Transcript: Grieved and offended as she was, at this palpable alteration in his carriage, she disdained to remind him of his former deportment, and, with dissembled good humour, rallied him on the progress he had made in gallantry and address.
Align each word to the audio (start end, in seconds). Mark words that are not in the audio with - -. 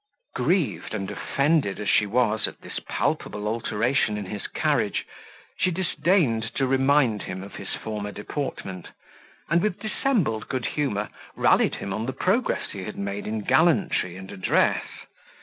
Grieved 0.33 0.95
and 0.95 1.11
offended 1.11 1.79
as 1.79 1.87
she 1.87 2.07
was, 2.07 2.47
at 2.47 2.61
this 2.61 2.79
palpable 2.87 3.47
alteration 3.47 4.17
in 4.17 4.25
his 4.25 4.47
carriage, 4.47 5.05
she 5.59 5.69
disdained 5.69 6.41
to 6.55 6.65
remind 6.65 7.21
him 7.21 7.43
of 7.43 7.53
his 7.53 7.75
former 7.75 8.11
deportment, 8.11 8.87
and, 9.47 9.61
with 9.61 9.79
dissembled 9.79 10.47
good 10.49 10.65
humour, 10.65 11.09
rallied 11.35 11.75
him 11.75 11.93
on 11.93 12.07
the 12.07 12.13
progress 12.13 12.71
he 12.71 12.83
had 12.83 12.97
made 12.97 13.27
in 13.27 13.41
gallantry 13.41 14.17
and 14.17 14.31
address. 14.31 14.81